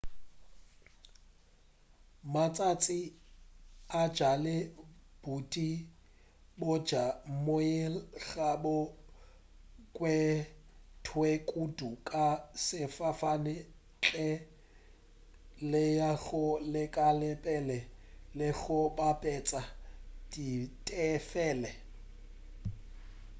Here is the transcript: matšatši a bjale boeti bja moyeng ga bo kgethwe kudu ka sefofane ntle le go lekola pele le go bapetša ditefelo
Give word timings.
matšatši 2.33 2.99
a 3.99 4.01
bjale 4.15 4.55
boeti 5.21 5.69
bja 6.59 7.03
moyeng 7.45 7.97
ga 8.29 8.49
bo 8.63 8.75
kgethwe 9.95 11.29
kudu 11.49 11.89
ka 12.09 12.25
sefofane 12.65 13.55
ntle 14.01 14.29
le 15.71 15.85
go 16.23 16.45
lekola 16.73 17.31
pele 17.43 17.77
le 18.37 18.47
go 18.59 18.79
bapetša 18.97 19.61
ditefelo 20.31 21.71